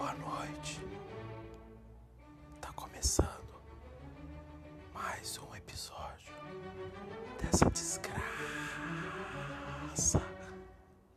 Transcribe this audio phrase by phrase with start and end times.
[0.00, 0.80] Boa noite.
[2.58, 3.60] Tá começando
[4.94, 6.32] mais um episódio
[7.38, 8.22] dessa desgraça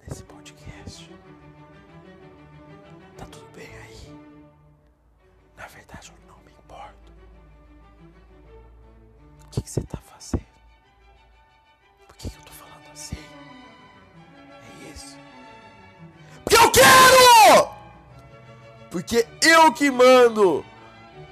[0.05, 1.09] desse podcast.
[3.17, 4.19] Tá tudo bem aí?
[5.55, 7.13] Na verdade, eu não me importo.
[9.45, 9.95] O que que você tá
[18.93, 20.63] Porque eu que mando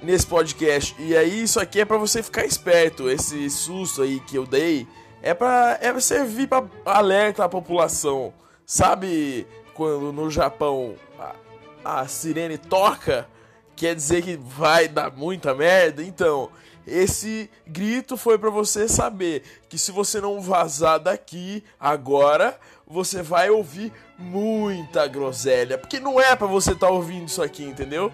[0.02, 0.96] nesse podcast.
[0.98, 3.08] E aí, isso aqui é pra você ficar esperto.
[3.08, 4.84] Esse susto aí que eu dei
[5.22, 8.34] é pra, é pra servir pra alerta a população.
[8.66, 13.28] Sabe quando no Japão a, a sirene toca?
[13.76, 16.02] Quer dizer que vai dar muita merda?
[16.02, 16.50] Então,
[16.84, 22.58] esse grito foi pra você saber que se você não vazar daqui agora,
[22.92, 27.64] você vai ouvir muita groselha, porque não é pra você estar tá ouvindo isso aqui,
[27.64, 28.12] entendeu?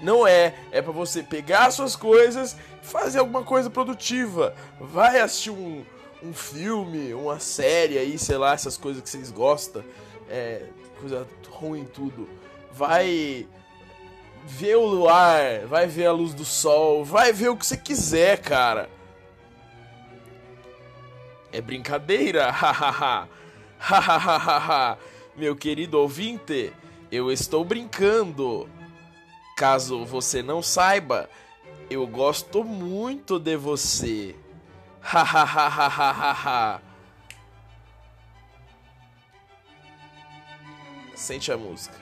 [0.00, 4.54] Não é, é para você pegar suas coisas e fazer alguma coisa produtiva.
[4.80, 5.84] Vai assistir um,
[6.22, 9.82] um filme, uma série aí, sei lá, essas coisas que vocês gostam,
[10.30, 10.62] é,
[11.00, 12.28] coisa ruim tudo.
[12.70, 13.48] Vai
[14.44, 18.38] ver o luar, vai ver a luz do sol, vai ver o que você quiser,
[18.38, 18.88] cara.
[21.52, 23.28] É brincadeira, hahaha.
[23.78, 24.98] Hahaha.
[25.36, 26.72] Meu querido ouvinte,
[27.10, 28.68] eu estou brincando.
[29.56, 31.28] Caso você não saiba,
[31.90, 34.36] eu gosto muito de você.
[35.00, 36.80] Hahaha.
[41.14, 41.96] Sente a música.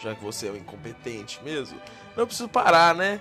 [0.00, 1.80] Já que você é um incompetente mesmo,
[2.16, 3.20] não preciso parar, né?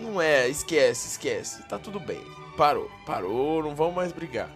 [0.00, 1.62] Não é, esquece, esquece.
[1.64, 2.22] Tá tudo bem.
[2.56, 4.50] Parou, parou, não vamos mais brigar.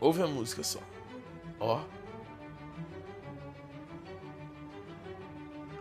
[0.00, 0.80] Ouve a música só.
[1.58, 1.82] Ó.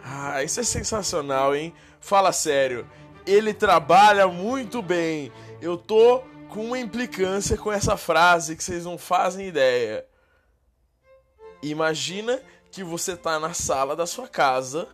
[0.03, 1.73] Ah, isso é sensacional, hein?
[1.99, 2.87] Fala sério.
[3.25, 5.31] Ele trabalha muito bem.
[5.61, 10.05] Eu tô com uma implicância com essa frase que vocês não fazem ideia.
[11.61, 14.87] Imagina que você tá na sala da sua casa,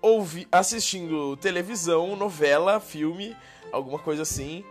[0.00, 3.36] ouvi assistindo televisão, novela, filme,
[3.72, 4.64] alguma coisa assim.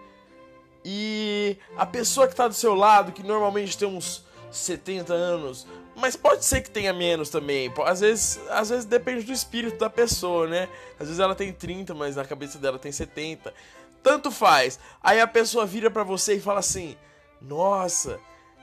[0.84, 6.16] E a pessoa que tá do seu lado, que normalmente tem uns 70 anos, mas
[6.16, 7.74] pode ser que tenha menos também.
[7.86, 10.70] Às vezes, às vezes depende do espírito da pessoa, né?
[11.00, 13.54] Às vezes ela tem 30, mas na cabeça dela tem 70.
[14.02, 14.80] Tanto faz.
[15.04, 16.96] Aí a pessoa vira para você e fala assim:
[17.42, 18.20] "Nossa,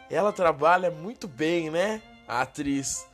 [0.08, 2.00] ela trabalha muito bem, né?
[2.26, 3.06] A atriz".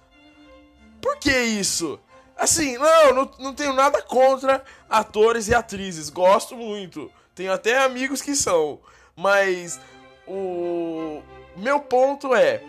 [1.01, 1.99] Por que isso?
[2.41, 6.09] Assim, não, não, não tenho nada contra atores e atrizes.
[6.09, 7.13] Gosto muito.
[7.35, 8.81] Tenho até amigos que são.
[9.15, 9.79] Mas
[10.27, 11.21] o
[11.55, 12.63] meu ponto é: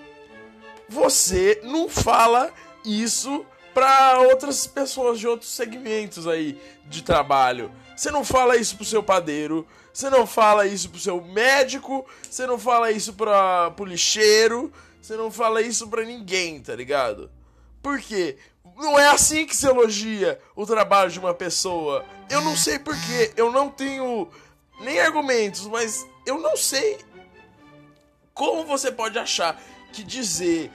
[0.90, 2.52] você não fala
[2.84, 7.72] isso para outras pessoas de outros segmentos aí de trabalho.
[7.96, 12.46] Você não fala isso pro seu padeiro, você não fala isso pro seu médico, você
[12.46, 14.70] não fala isso pra, pro lixeiro,
[15.02, 17.32] você não fala isso pra ninguém, tá ligado?
[17.82, 18.38] Por quê?
[18.76, 22.06] Não é assim que se elogia o trabalho de uma pessoa.
[22.30, 24.30] Eu não sei porquê, eu não tenho
[24.80, 27.00] nem argumentos, mas eu não sei
[28.34, 29.62] como você pode achar
[29.94, 30.72] que dizer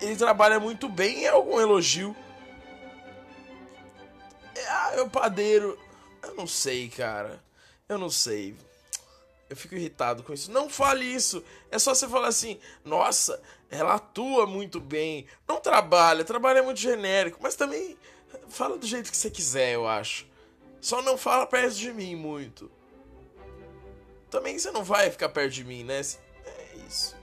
[0.00, 2.14] ele trabalha muito bem é algum elogio?
[4.68, 5.78] Ah, é o padeiro.
[6.22, 7.42] Eu não sei, cara.
[7.88, 8.56] Eu não sei.
[9.52, 10.50] Eu fico irritado com isso.
[10.50, 11.44] Não fale isso.
[11.70, 13.38] É só você falar assim: nossa,
[13.70, 15.26] ela atua muito bem.
[15.46, 17.38] Não trabalha, trabalha muito genérico.
[17.42, 17.98] Mas também
[18.48, 20.26] fala do jeito que você quiser, eu acho.
[20.80, 22.70] Só não fala perto de mim muito.
[24.30, 26.00] Também você não vai ficar perto de mim, né?
[26.00, 27.14] É isso.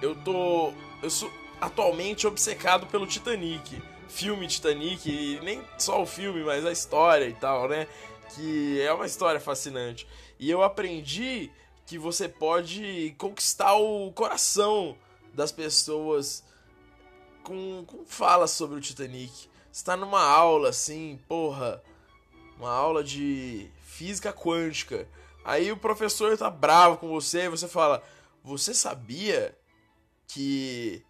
[0.00, 0.72] Eu tô.
[1.02, 3.82] Eu sou atualmente obcecado pelo Titanic.
[4.06, 7.88] Filme Titanic, e nem só o filme, mas a história e tal, né?
[8.34, 10.06] Que é uma história fascinante.
[10.38, 11.50] E eu aprendi
[11.86, 14.96] que você pode conquistar o coração
[15.32, 16.42] das pessoas
[17.42, 19.48] com, com falas sobre o Titanic.
[19.70, 21.82] Você tá numa aula assim, porra,
[22.58, 25.08] uma aula de física quântica.
[25.44, 28.02] Aí o professor tá bravo com você e você fala:
[28.42, 29.56] Você sabia
[30.26, 31.04] que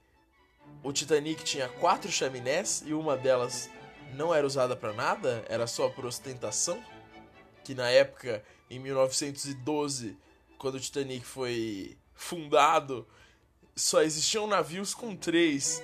[0.82, 3.70] o Titanic tinha quatro chaminés e uma delas
[4.14, 6.82] não era usada para nada, era só por ostentação.
[7.64, 10.16] Que na época, em 1912,
[10.58, 13.06] quando o Titanic foi fundado,
[13.74, 15.82] só existiam navios com três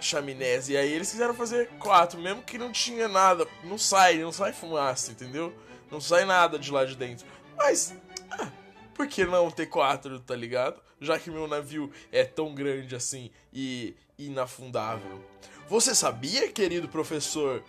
[0.00, 0.68] chaminés.
[0.68, 3.46] E aí eles quiseram fazer quatro, mesmo que não tinha nada.
[3.62, 5.54] Não sai, não sai fumaça, entendeu?
[5.90, 7.26] Não sai nada de lá de dentro.
[7.56, 7.94] Mas,
[8.30, 8.50] ah,
[8.94, 10.80] por que não ter quatro, tá ligado?
[11.00, 15.22] Já que meu navio é tão grande assim e inafundável.
[15.68, 17.62] Você sabia, querido professor,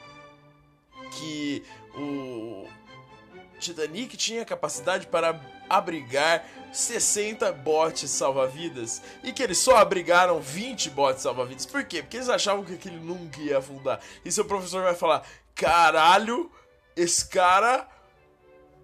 [1.11, 1.63] que
[1.95, 2.67] o
[3.65, 5.39] Titanic tinha capacidade para
[5.69, 11.65] abrigar 60 botes salva-vidas e que eles só abrigaram 20 botes salva-vidas.
[11.65, 12.01] Por quê?
[12.01, 13.99] Porque eles achavam que aquele nunca ia afundar.
[14.23, 16.51] E seu professor vai falar: caralho,
[16.95, 17.87] esse cara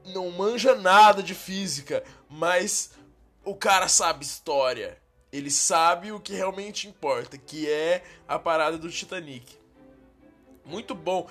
[0.06, 2.92] não manja nada de física, mas
[3.44, 4.98] o cara sabe história.
[5.32, 9.58] Ele sabe o que realmente importa, que é a parada do Titanic.
[10.66, 11.30] Muito bom.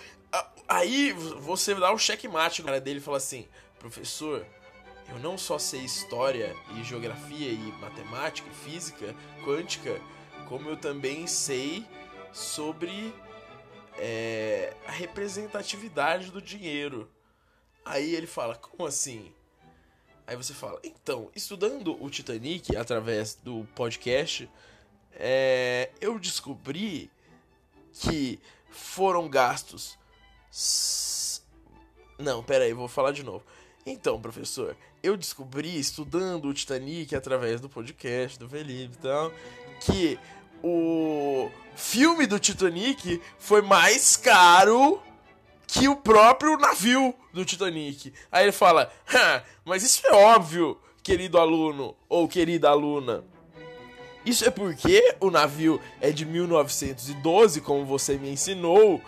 [0.69, 3.47] Aí você dá o um checkmate no cara dele e fala assim:
[3.79, 4.47] professor,
[5.09, 10.01] eu não só sei história e geografia e matemática e física quântica,
[10.49, 11.85] como eu também sei
[12.33, 13.13] sobre
[13.99, 17.11] é, a representatividade do dinheiro.
[17.85, 19.33] Aí ele fala: como assim?
[20.27, 24.49] Aí você fala: então, estudando o Titanic através do podcast,
[25.13, 27.11] é, eu descobri
[27.93, 28.39] que
[28.71, 29.99] foram gastos.
[32.19, 33.45] Não, pera aí, vou falar de novo.
[33.87, 39.33] Então, professor, eu descobri estudando o Titanic através do podcast do Felipe e tal,
[39.81, 40.19] que
[40.63, 45.01] o filme do Titanic foi mais caro
[45.67, 48.13] que o próprio navio do Titanic.
[48.31, 48.93] Aí ele fala:
[49.65, 53.25] mas isso é óbvio, querido aluno ou querida aluna.
[54.27, 59.01] Isso é porque o navio é de 1912, como você me ensinou,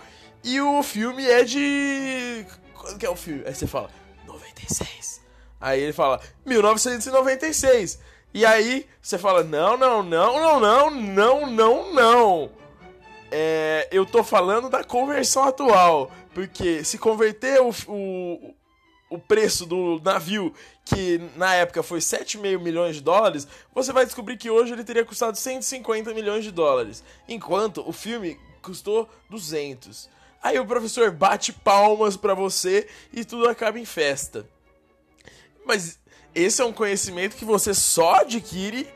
[0.45, 2.47] e o filme é de.
[2.75, 3.43] Quando que é o filme?
[3.47, 3.91] Aí você fala:
[4.27, 5.21] 96.
[5.61, 7.99] Aí ele fala: 1996.
[8.35, 12.51] E aí você fala: não, não, não, não, não, não, não, não.
[13.31, 16.11] É, eu tô falando da conversão atual.
[16.35, 18.55] Porque se converter o, o,
[19.11, 20.53] o preço do navio,
[20.85, 25.05] que na época foi 7,5 milhões de dólares, você vai descobrir que hoje ele teria
[25.05, 27.05] custado 150 milhões de dólares.
[27.29, 30.09] Enquanto o filme custou 200.
[30.43, 34.47] Aí o professor bate palmas para você e tudo acaba em festa.
[35.65, 36.01] Mas
[36.35, 38.89] esse é um conhecimento que você só adquire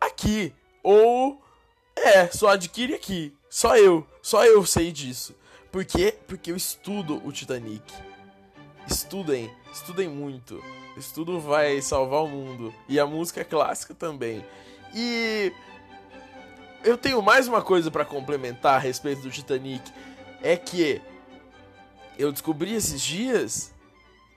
[0.00, 0.52] aqui.
[0.82, 1.42] Ou.
[1.96, 3.34] É, só adquire aqui.
[3.48, 4.06] Só eu.
[4.22, 5.34] Só eu sei disso.
[5.72, 6.16] Por quê?
[6.26, 7.92] Porque eu estudo o Titanic.
[8.86, 9.50] Estudem.
[9.72, 10.62] Estudem muito.
[10.96, 12.74] Estudo vai salvar o mundo.
[12.88, 14.44] E a música é clássica também.
[14.94, 15.52] E.
[16.82, 19.92] Eu tenho mais uma coisa para complementar a respeito do Titanic.
[20.42, 21.00] É que.
[22.18, 23.72] Eu descobri esses dias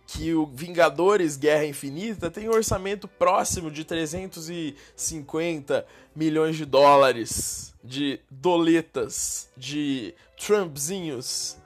[0.07, 5.85] que o Vingadores Guerra Infinita tem um orçamento próximo de 350
[6.15, 11.57] milhões de dólares, de doletas, de Trumpzinhos.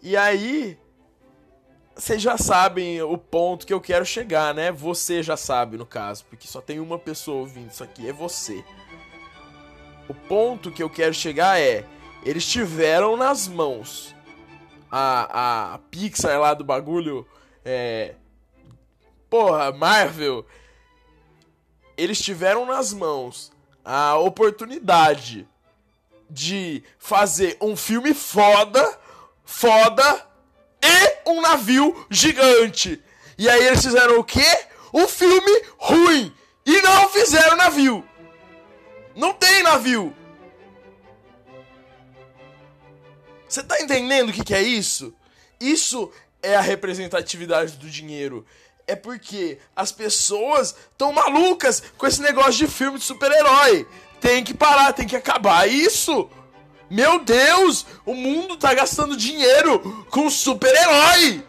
[0.00, 0.78] E aí,
[1.94, 4.72] vocês já sabem o ponto que eu quero chegar, né?
[4.72, 8.64] Você já sabe, no caso, porque só tem uma pessoa ouvindo isso aqui, é você.
[10.08, 11.86] O ponto que eu quero chegar é:
[12.24, 14.14] eles tiveram nas mãos
[14.90, 17.26] a, a Pixar lá do bagulho
[17.64, 18.14] é,
[19.32, 20.44] porra, Marvel,
[21.96, 23.50] eles tiveram nas mãos
[23.84, 25.48] a oportunidade
[26.28, 28.98] de fazer um filme foda,
[29.44, 30.26] foda
[30.82, 33.02] e um navio gigante.
[33.38, 34.44] E aí eles fizeram o quê?
[34.92, 36.34] Um filme ruim
[36.66, 38.04] e não fizeram navio.
[39.14, 40.14] Não tem navio.
[43.52, 45.12] Você tá entendendo o que, que é isso?
[45.60, 46.10] Isso
[46.42, 48.46] é a representatividade do dinheiro.
[48.86, 53.86] É porque as pessoas estão malucas com esse negócio de filme de super-herói.
[54.22, 56.30] Tem que parar, tem que acabar isso.
[56.88, 61.44] Meu Deus, o mundo tá gastando dinheiro com super-herói.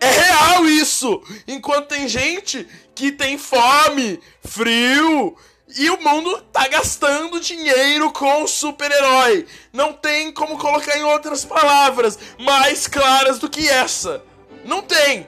[0.00, 1.22] É real isso.
[1.46, 5.36] Enquanto tem gente que tem fome, frio,
[5.76, 9.46] e o mundo tá gastando dinheiro com super-herói.
[9.72, 14.22] Não tem como colocar em outras palavras mais claras do que essa.
[14.64, 15.26] Não tem.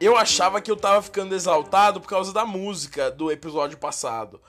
[0.00, 4.40] Eu achava que eu tava ficando exaltado por causa da música do episódio passado.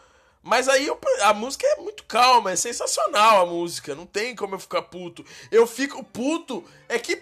[0.42, 4.56] Mas aí eu, a música é muito calma, é sensacional a música, não tem como
[4.56, 5.26] eu ficar puto.
[5.52, 7.22] Eu fico puto é que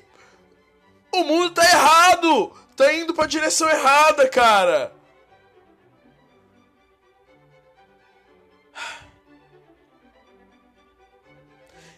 [1.11, 2.51] o mundo tá errado!
[2.75, 4.93] Tá indo pra direção errada, cara!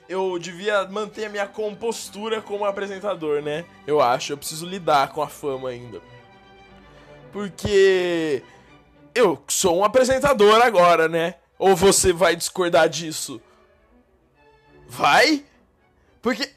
[0.09, 3.63] Eu devia manter a minha compostura como apresentador, né?
[3.87, 6.01] Eu acho, eu preciso lidar com a fama ainda.
[7.31, 8.43] Porque
[9.15, 11.35] eu sou um apresentador agora, né?
[11.57, 13.41] Ou você vai discordar disso?
[14.85, 15.45] Vai?
[16.21, 16.49] Porque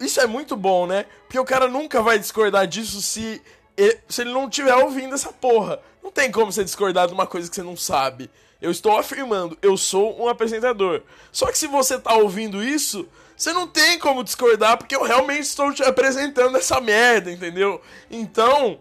[0.00, 1.04] isso é muito bom, né?
[1.24, 3.42] Porque o cara nunca vai discordar disso se
[3.76, 5.80] ele, se ele não estiver ouvindo essa porra.
[6.02, 8.30] Não tem como você discordar de uma coisa que você não sabe.
[8.60, 11.02] Eu estou afirmando, eu sou um apresentador.
[11.30, 15.42] Só que se você tá ouvindo isso, você não tem como discordar, porque eu realmente
[15.42, 17.80] estou te apresentando essa merda, entendeu?
[18.10, 18.78] Então,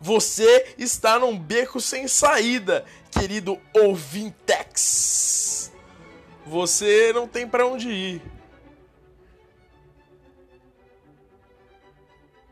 [0.00, 5.70] você está num beco sem saída, querido ouvintex.
[6.46, 8.22] Você não tem para onde ir.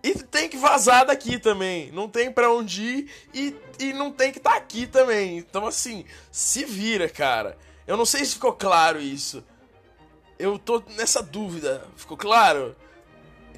[0.07, 1.91] E tem que vazar daqui também.
[1.91, 5.37] Não tem para onde ir e, e não tem que estar tá aqui também.
[5.37, 7.59] Então, assim, se vira, cara.
[7.89, 9.43] Eu não sei se ficou claro isso.
[10.39, 11.85] Eu tô nessa dúvida.
[11.97, 12.77] Ficou claro?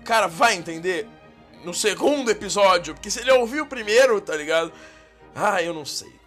[0.07, 1.07] Cara, vai entender
[1.65, 2.95] no segundo episódio.
[2.95, 4.73] Porque se ele ouviu o primeiro, tá ligado?
[5.35, 6.19] Ah, eu não sei.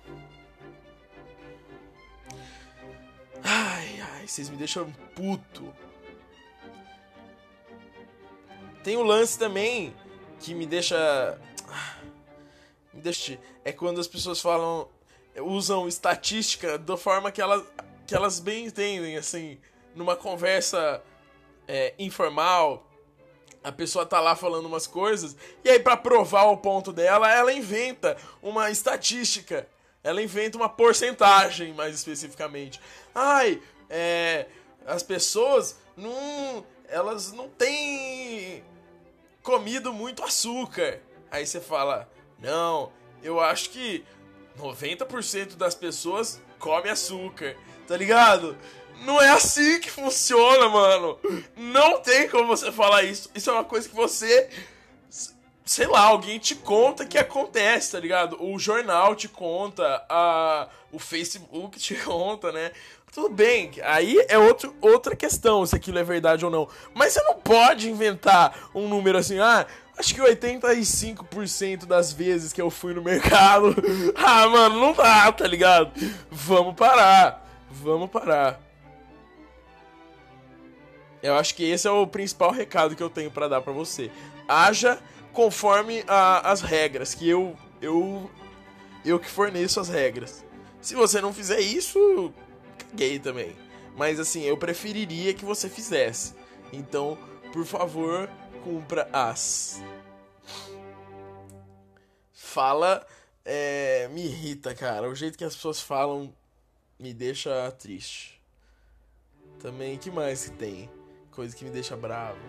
[3.43, 5.73] Ai, ai, vocês me deixam puto.
[8.83, 9.95] Tem o lance também
[10.41, 11.39] que me deixa.
[12.93, 13.39] Me deixa.
[13.63, 14.89] É quando as pessoas falam.
[15.37, 17.63] usam estatística da forma que elas,
[18.05, 19.57] que elas bem entendem, assim.
[19.95, 21.01] Numa conversa
[21.67, 22.87] é, informal,
[23.63, 27.53] a pessoa tá lá falando umas coisas, e aí, para provar o ponto dela, ela
[27.53, 29.67] inventa uma estatística.
[30.03, 32.81] Ela inventa uma porcentagem, mais especificamente.
[33.13, 34.47] Ai, é,
[34.85, 36.65] as pessoas não.
[36.87, 38.30] Elas não têm
[39.43, 40.99] comido muito açúcar.
[41.29, 42.91] Aí você fala: Não,
[43.23, 44.03] eu acho que
[44.57, 47.55] 90% das pessoas come açúcar,
[47.87, 48.57] tá ligado?
[49.03, 51.19] Não é assim que funciona, mano.
[51.55, 53.29] Não tem como você falar isso.
[53.33, 54.49] Isso é uma coisa que você.
[55.65, 58.43] Sei lá, alguém te conta que acontece, tá ligado?
[58.43, 62.71] O jornal te conta, a, o Facebook te conta, né?
[63.11, 66.69] Tudo bem, aí é outro, outra questão se aquilo é verdade ou não.
[66.93, 72.61] Mas você não pode inventar um número assim, ah, acho que 85% das vezes que
[72.61, 73.75] eu fui no mercado.
[74.15, 75.91] ah, mano, não dá, tá ligado?
[76.31, 77.45] Vamos parar.
[77.69, 78.61] Vamos parar.
[81.21, 84.09] Eu acho que esse é o principal recado que eu tenho para dar para você.
[84.47, 84.97] Haja
[85.33, 88.31] conforme a, as regras, que eu eu
[89.03, 90.45] eu que forneço as regras.
[90.79, 92.33] Se você não fizer isso,
[92.95, 93.55] gay também.
[93.95, 96.33] Mas assim, eu preferiria que você fizesse.
[96.71, 97.17] Então,
[97.51, 98.29] por favor,
[98.63, 99.81] cumpra as.
[102.33, 103.05] Fala.
[103.43, 105.09] É, me irrita, cara.
[105.09, 106.33] O jeito que as pessoas falam
[106.99, 108.39] me deixa triste.
[109.59, 110.89] Também, que mais que tem?
[111.31, 112.39] Coisa que me deixa bravo.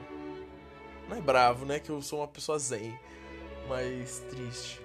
[1.08, 1.78] Não é bravo, né?
[1.78, 2.98] Que eu sou uma pessoa zen.
[3.68, 4.80] Mas triste.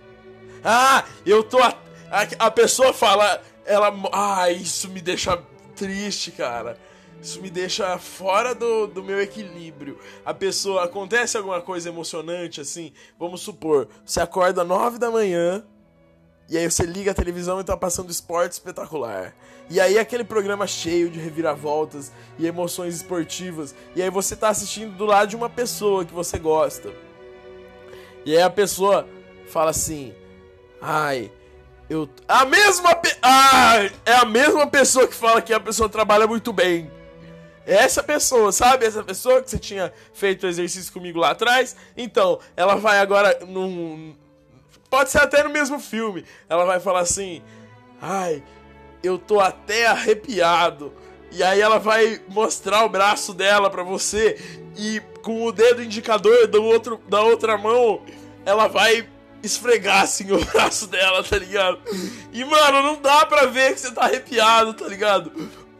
[0.63, 1.05] Ah!
[1.25, 1.57] Eu tô.
[1.59, 1.77] A,
[2.09, 3.93] a, a pessoa fala ela.
[4.11, 5.37] Ah, isso me deixa
[5.75, 6.77] triste, cara.
[7.21, 9.99] Isso me deixa fora do, do meu equilíbrio.
[10.25, 10.85] A pessoa.
[10.85, 12.93] Acontece alguma coisa emocionante, assim.
[13.19, 15.63] Vamos supor, você acorda às 9 da manhã.
[16.49, 19.35] E aí você liga a televisão e tá passando esporte espetacular.
[19.69, 22.09] E aí aquele programa cheio de reviravoltas
[22.39, 23.75] e emoções esportivas.
[23.93, 26.93] E aí você tá assistindo do lado de uma pessoa que você gosta.
[28.25, 29.05] E aí a pessoa
[29.49, 30.13] fala assim:
[30.81, 31.29] Ai,
[31.89, 32.09] eu.
[32.27, 32.95] A mesma.
[32.95, 33.15] Pe...
[33.21, 36.91] Ah, é a mesma pessoa que fala que a pessoa trabalha muito bem.
[37.65, 38.85] É essa pessoa, sabe?
[38.85, 41.75] Essa pessoa que você tinha feito o exercício comigo lá atrás.
[41.97, 44.15] Então, ela vai agora num.
[44.89, 46.23] Pode ser até no mesmo filme.
[46.49, 47.41] Ela vai falar assim:
[48.01, 48.43] Ai,
[49.03, 50.93] eu tô até arrepiado.
[51.31, 54.39] E aí ela vai mostrar o braço dela para você.
[54.77, 58.01] E com o dedo indicador do outro, da outra mão,
[58.45, 59.07] ela vai
[59.43, 61.79] esfregar assim o braço dela, tá ligado?
[62.31, 65.31] E mano, não dá pra ver que você tá arrepiado, tá ligado?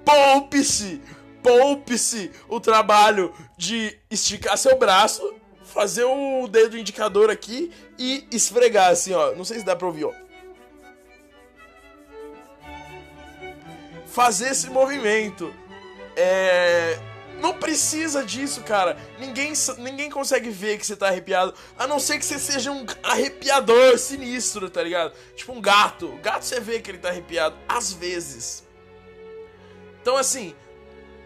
[0.05, 1.01] Poupe-se!
[1.43, 9.13] Poupe-se o trabalho de esticar seu braço, fazer o dedo indicador aqui e esfregar assim,
[9.13, 9.33] ó.
[9.33, 10.13] Não sei se dá pra ouvir, ó.
[14.07, 15.53] Fazer esse movimento.
[16.15, 16.99] É
[17.39, 18.97] não precisa disso, cara.
[19.19, 21.53] Ninguém, ninguém consegue ver que você tá arrepiado.
[21.77, 25.13] A não ser que você seja um arrepiador sinistro, tá ligado?
[25.35, 26.07] Tipo um gato.
[26.07, 27.55] O gato você vê que ele tá arrepiado.
[27.67, 28.63] Às vezes.
[30.01, 30.55] Então, assim.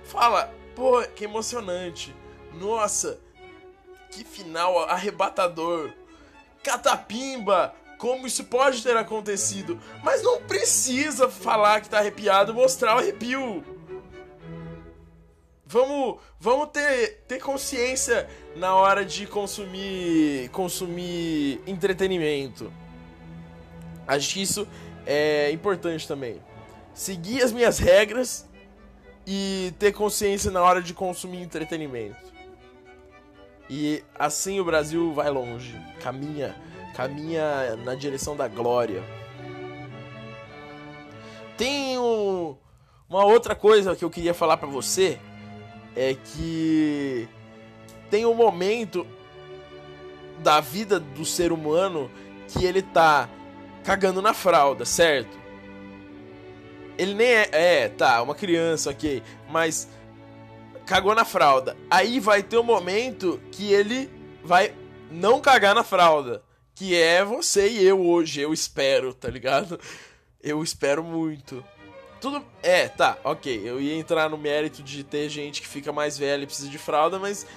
[0.03, 0.53] Fala.
[0.75, 2.15] Pô, que emocionante.
[2.53, 3.19] Nossa.
[4.09, 5.93] Que final arrebatador.
[6.63, 7.73] Catapimba.
[7.97, 9.79] Como isso pode ter acontecido.
[10.03, 13.63] Mas não precisa falar que tá arrepiado mostrar o arrepio.
[15.71, 22.73] Vamos, vamos ter, ter consciência na hora de consumir, consumir entretenimento.
[24.05, 24.67] Acho que isso
[25.05, 26.41] é importante também.
[26.93, 28.45] Seguir as minhas regras
[29.25, 32.33] e ter consciência na hora de consumir entretenimento.
[33.69, 36.53] E assim o Brasil vai longe, caminha,
[36.93, 39.01] caminha na direção da glória.
[41.57, 42.57] Tem um,
[43.07, 45.17] uma outra coisa que eu queria falar para você
[45.95, 47.27] é que
[48.09, 49.05] tem um momento
[50.39, 52.09] da vida do ser humano
[52.47, 53.29] que ele tá
[53.83, 55.39] cagando na fralda, certo?
[56.97, 57.49] Ele nem é.
[57.51, 59.23] É, tá, uma criança, ok.
[59.49, 59.89] Mas.
[60.85, 61.77] Cagou na fralda.
[61.89, 64.09] Aí vai ter um momento que ele
[64.43, 64.73] vai
[65.09, 66.43] não cagar na fralda.
[66.75, 69.79] Que é você e eu hoje, eu espero, tá ligado?
[70.41, 71.63] Eu espero muito.
[72.21, 72.45] Tudo.
[72.61, 73.61] É, tá, ok.
[73.65, 76.77] Eu ia entrar no mérito de ter gente que fica mais velha e precisa de
[76.77, 77.47] fralda, mas.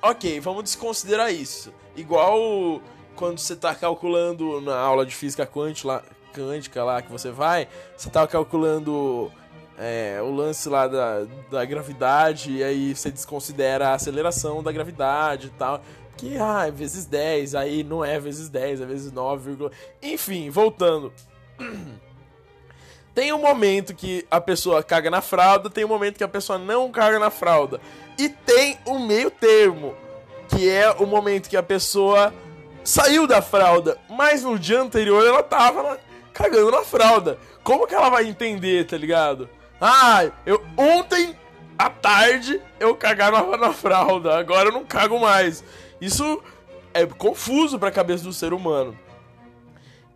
[0.00, 1.70] Ok, vamos desconsiderar isso.
[1.94, 2.80] Igual
[3.14, 8.08] quando você tá calculando na aula de física quântica lá, lá que você vai, você
[8.08, 9.30] tá calculando
[9.78, 15.48] é, o lance lá da, da gravidade, e aí você desconsidera a aceleração da gravidade
[15.48, 15.82] e tal.
[16.16, 19.70] Que, ah, é vezes 10, aí não é vezes 10, é vezes 9,
[20.02, 21.12] enfim, voltando.
[23.14, 26.58] Tem um momento que a pessoa caga na fralda, tem um momento que a pessoa
[26.58, 27.80] não caga na fralda.
[28.18, 29.94] E tem um meio termo,
[30.48, 32.34] que é o momento que a pessoa
[32.82, 35.98] saiu da fralda, mas no dia anterior ela tava
[36.32, 37.38] cagando na fralda.
[37.62, 39.48] Como que ela vai entender, tá ligado?
[39.80, 41.36] Ah, eu ontem
[41.78, 45.62] à tarde eu cagava na fralda, agora eu não cago mais.
[46.00, 46.42] Isso
[46.92, 48.98] é confuso para a cabeça do ser humano.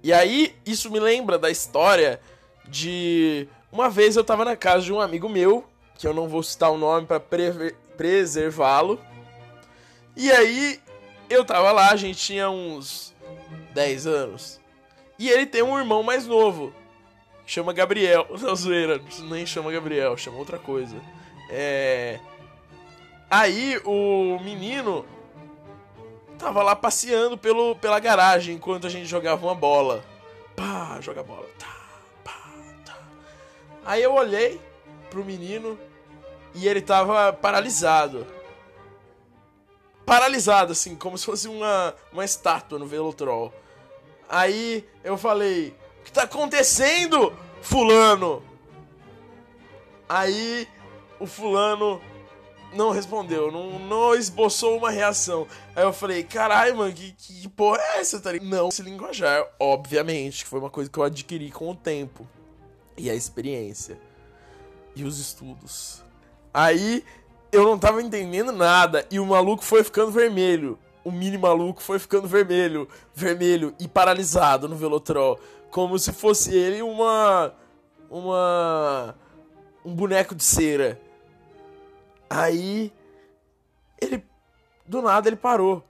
[0.02, 2.20] E aí, isso me lembra da história
[2.70, 5.64] de uma vez eu tava na casa de um amigo meu,
[5.96, 7.20] que eu não vou citar o nome para
[7.96, 9.00] preservá-lo.
[10.16, 10.80] E aí
[11.28, 13.14] eu tava lá, a gente tinha uns
[13.74, 14.60] 10 anos.
[15.18, 16.72] E ele tem um irmão mais novo.
[17.44, 18.26] Que chama Gabriel.
[18.40, 20.96] Não, zoeira, nem chama Gabriel, chama outra coisa.
[21.50, 22.20] É.
[23.30, 25.04] Aí o menino
[26.38, 30.04] tava lá passeando pelo, pela garagem enquanto a gente jogava uma bola.
[30.54, 31.46] Pá, joga bola.
[31.58, 31.77] Tá.
[33.84, 34.60] Aí eu olhei
[35.10, 35.78] pro menino
[36.54, 38.26] e ele tava paralisado
[40.08, 43.52] paralisado, assim, como se fosse uma, uma estátua no Velotrol.
[44.26, 48.42] Aí eu falei: O que tá acontecendo, Fulano?
[50.08, 50.66] Aí
[51.20, 52.00] o Fulano
[52.72, 55.46] não respondeu, não, não esboçou uma reação.
[55.76, 58.18] Aí eu falei: Caralho, mano, que, que porra é essa?
[58.18, 62.26] Tá não, esse linguajar, obviamente, que foi uma coisa que eu adquiri com o tempo
[62.98, 63.98] e a experiência
[64.94, 66.02] e os estudos.
[66.52, 67.04] Aí
[67.52, 70.78] eu não tava entendendo nada e o maluco foi ficando vermelho.
[71.04, 75.38] O mini maluco foi ficando vermelho, vermelho e paralisado no Velotrol,
[75.70, 77.54] como se fosse ele uma
[78.10, 79.14] uma
[79.84, 81.00] um boneco de cera.
[82.28, 82.92] Aí
[84.00, 84.22] ele
[84.86, 85.84] do nada ele parou.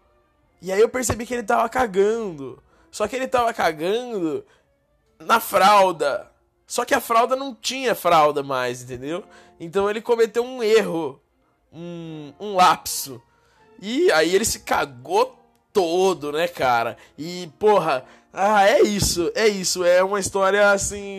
[0.61, 2.63] E aí eu percebi que ele tava cagando.
[2.91, 4.45] Só que ele tava cagando
[5.19, 6.28] na fralda.
[6.69, 9.25] Só que a fralda não tinha fralda mais, entendeu?
[9.59, 11.19] Então ele cometeu um erro
[11.73, 13.21] um, um lapso.
[13.81, 15.39] E aí ele se cagou
[15.73, 16.99] todo, né, cara?
[17.17, 19.83] E, porra, ah, é isso, é isso.
[19.83, 21.19] É uma história, assim,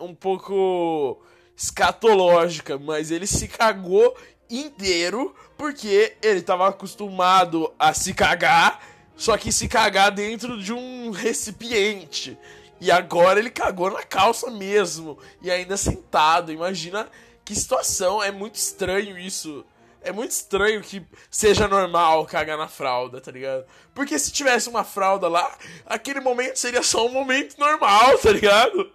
[0.00, 1.22] um pouco
[1.56, 4.16] escatológica, mas ele se cagou
[4.50, 8.82] inteiro porque ele tava acostumado a se cagar,
[9.16, 12.36] só que se cagar dentro de um recipiente.
[12.82, 16.50] E agora ele cagou na calça mesmo, e ainda sentado.
[16.50, 17.08] Imagina
[17.44, 19.64] que situação, é muito estranho isso.
[20.00, 23.64] É muito estranho que seja normal cagar na fralda, tá ligado?
[23.94, 28.90] Porque se tivesse uma fralda lá, aquele momento seria só um momento normal, tá ligado?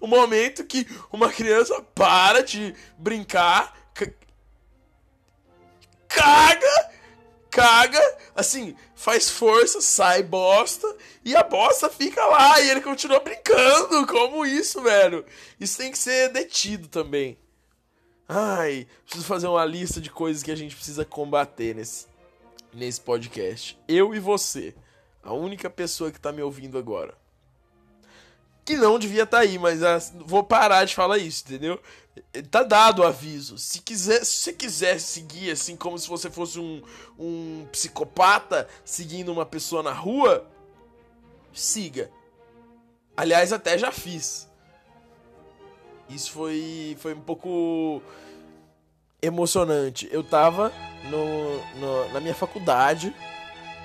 [0.00, 3.72] Um momento que uma criança para de brincar,
[6.08, 6.81] caga,
[7.52, 8.00] caga,
[8.34, 10.86] assim, faz força, sai bosta,
[11.22, 14.06] e a bosta fica lá e ele continua brincando.
[14.06, 15.24] Como isso, velho?
[15.60, 17.38] Isso tem que ser detido também.
[18.26, 22.06] Ai, preciso fazer uma lista de coisas que a gente precisa combater nesse,
[22.72, 23.78] nesse podcast.
[23.86, 24.74] Eu e você.
[25.22, 27.14] A única pessoa que tá me ouvindo agora.
[28.64, 31.78] Que não devia estar tá aí, mas ah, vou parar de falar isso, entendeu?
[32.50, 33.56] Tá dado o aviso.
[33.56, 36.82] Se quiser, se você quiser seguir assim como se você fosse um,
[37.18, 40.46] um psicopata seguindo uma pessoa na rua,
[41.52, 42.10] siga.
[43.16, 44.48] Aliás, até já fiz.
[46.08, 48.02] Isso foi, foi um pouco
[49.22, 50.08] emocionante.
[50.12, 50.72] Eu tava
[51.10, 53.14] no, no, na minha faculdade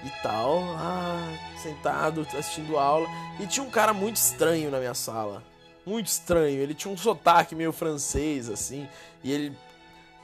[0.04, 3.08] e tal, ah, sentado, assistindo aula,
[3.40, 5.44] e tinha um cara muito estranho na minha sala.
[5.88, 6.60] Muito estranho.
[6.60, 8.86] Ele tinha um sotaque meio francês, assim,
[9.24, 9.58] e ele.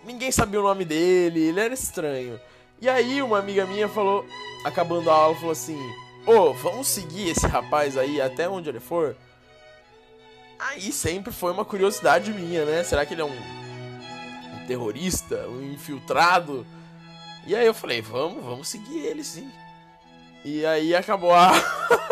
[0.04, 2.38] Ninguém sabia o nome dele, ele era estranho.
[2.82, 4.26] E aí uma amiga minha falou,
[4.66, 5.80] acabando a aula, falou assim:
[6.28, 9.16] Ô, oh, vamos seguir esse rapaz aí até onde ele for?
[10.60, 12.84] Aí sempre foi uma curiosidade minha, né?
[12.84, 16.68] Será que ele é um, um terrorista, um infiltrado?
[17.48, 19.50] E aí eu falei, vamos, vamos seguir ele sim.
[20.44, 21.52] E aí acabou a.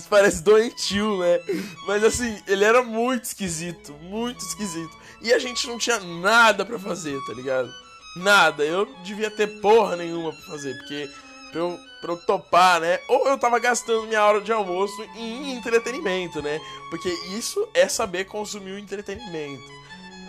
[0.00, 1.40] Isso parece doentio, né?
[1.86, 4.96] Mas assim, ele era muito esquisito, muito esquisito.
[5.20, 7.70] E a gente não tinha nada para fazer, tá ligado?
[8.16, 8.64] Nada.
[8.64, 11.10] Eu devia ter porra nenhuma pra fazer, porque
[11.52, 12.98] pra eu, pra eu topar, né?
[13.10, 16.58] Ou eu tava gastando minha hora de almoço em entretenimento, né?
[16.88, 19.62] Porque isso é saber consumir o entretenimento.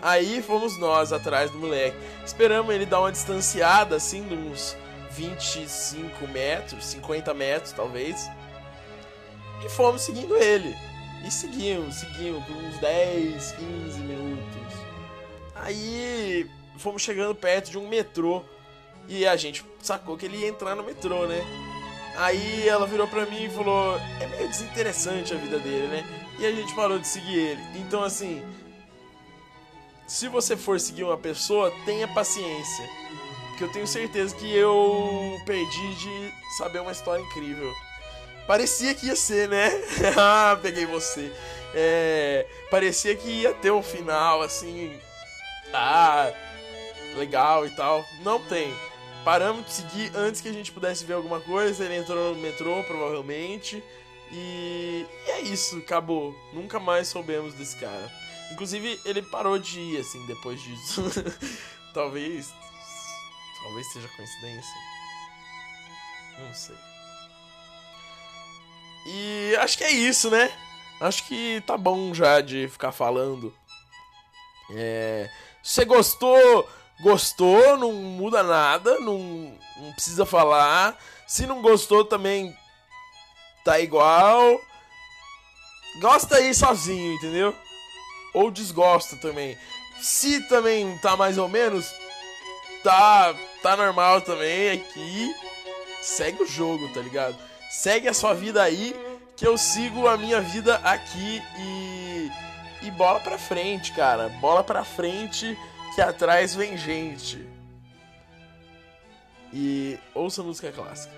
[0.01, 1.95] Aí fomos nós atrás do moleque.
[2.25, 4.75] Esperamos ele dar uma distanciada, assim, de uns
[5.11, 8.29] 25 metros, 50 metros talvez.
[9.65, 10.75] E fomos seguindo ele.
[11.25, 14.79] E seguimos, seguimos por uns 10, 15 minutos.
[15.55, 18.43] Aí fomos chegando perto de um metrô.
[19.07, 21.45] E a gente sacou que ele ia entrar no metrô, né?
[22.17, 26.27] Aí ela virou pra mim e falou: É meio desinteressante a vida dele, né?
[26.39, 27.61] E a gente parou de seguir ele.
[27.75, 28.43] Então, assim,
[30.07, 32.89] se você for seguir uma pessoa, tenha paciência.
[33.49, 37.71] Porque eu tenho certeza que eu perdi de saber uma história incrível.
[38.47, 39.69] Parecia que ia ser, né?
[40.17, 41.31] ah, peguei você.
[41.73, 44.99] É, parecia que ia ter um final assim.
[45.73, 46.31] Ah,
[47.15, 48.05] legal e tal.
[48.23, 48.73] Não tem.
[49.23, 51.85] Paramos de seguir antes que a gente pudesse ver alguma coisa.
[51.85, 53.83] Ele entrou no metrô, provavelmente.
[54.31, 56.35] E, e é isso, acabou.
[56.53, 58.11] Nunca mais soubemos desse cara.
[58.51, 61.03] Inclusive, ele parou de ir, assim, depois disso.
[61.93, 62.53] talvez.
[63.63, 64.75] Talvez seja coincidência.
[66.39, 66.90] Não sei.
[69.05, 70.51] E acho que é isso, né?
[70.99, 73.53] Acho que tá bom já de ficar falando.
[74.71, 75.29] É.
[75.63, 76.69] Você gostou?
[77.01, 80.97] Gostou, não muda nada, não, não precisa falar.
[81.27, 82.55] Se não gostou também
[83.65, 84.59] tá igual.
[85.99, 87.55] Gosta aí sozinho, entendeu?
[88.33, 89.57] ou desgosta também.
[90.01, 91.93] Se também tá mais ou menos,
[92.83, 95.35] tá, tá normal também aqui.
[96.01, 97.37] Segue o jogo, tá ligado?
[97.71, 98.93] Segue a sua vida aí,
[99.35, 102.31] que eu sigo a minha vida aqui e.
[102.83, 104.27] E bola pra frente, cara.
[104.27, 105.57] Bola pra frente,
[105.95, 107.47] que atrás vem gente.
[109.53, 111.13] E ouça música clássica.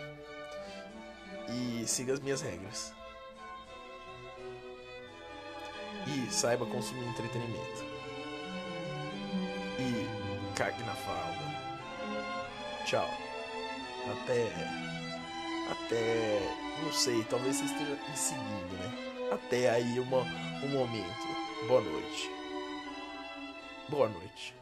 [1.49, 2.93] E siga as minhas regras
[6.07, 7.83] e saiba consumir entretenimento.
[9.79, 11.43] E cague na falda.
[12.85, 13.09] Tchau.
[14.11, 14.92] Até.
[15.73, 16.39] Até.
[16.83, 19.29] Não sei, talvez você esteja me seguindo, né?
[19.31, 20.19] Até aí uma,
[20.63, 21.67] um momento.
[21.67, 22.31] Boa noite.
[23.89, 24.53] Boa noite.